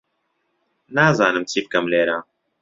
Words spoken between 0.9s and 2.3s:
نازانم چی بکەم لێرە.